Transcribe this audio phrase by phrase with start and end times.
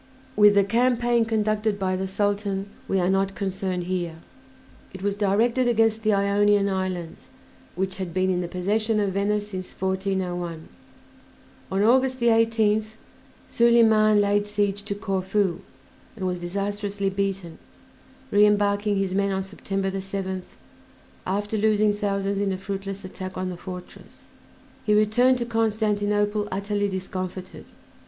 [0.35, 4.15] With the campaign conducted by the Sultan we are not concerned here;
[4.95, 7.29] it was directed against the Ionian Islands,
[7.75, 10.69] which had been in the possession of Venice since 1401.
[11.71, 12.95] On August 18th
[13.47, 15.59] Soliman laid siege to Corfu,
[16.15, 17.59] and was disastrously beaten,
[18.31, 20.57] re embarking his men on September 7th,
[21.27, 24.27] after losing thousands in a fruitless attack on the fortress.
[24.83, 27.65] He returned to Constantinople utterly discomfited.